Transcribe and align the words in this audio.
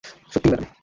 সত্যিই, 0.31 0.49
ম্যাডাম। 0.51 0.71